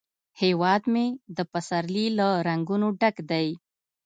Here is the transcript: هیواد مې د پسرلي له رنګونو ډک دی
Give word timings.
هیواد 0.41 0.83
مې 0.93 1.05
د 1.37 1.39
پسرلي 1.51 2.07
له 2.17 2.27
رنګونو 2.47 2.87
ډک 2.99 3.15
دی 3.31 3.47